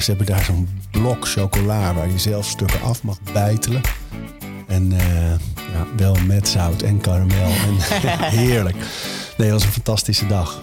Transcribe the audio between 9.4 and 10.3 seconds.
dat was een fantastische